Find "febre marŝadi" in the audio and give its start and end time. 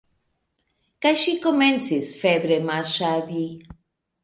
2.23-3.47